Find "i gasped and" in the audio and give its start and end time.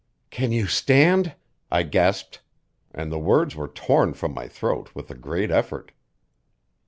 1.69-3.11